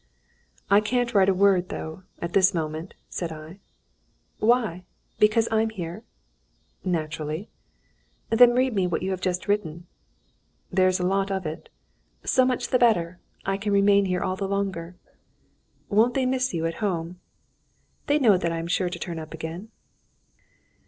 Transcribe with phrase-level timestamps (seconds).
[0.71, 3.59] "I can't write a word, though, at this moment," said I.
[4.39, 4.83] "Why?
[5.19, 6.03] Because I'm here?"
[6.83, 7.49] "Naturally."
[8.31, 9.85] "Then read me what you have just written."
[10.71, 11.69] "There's a lot of it."
[12.23, 13.19] "So much the better.
[13.45, 14.95] I can remain here all the longer."
[15.87, 17.19] "Won't they miss you at home?"
[18.07, 19.69] "They know that I am sure to turn up again."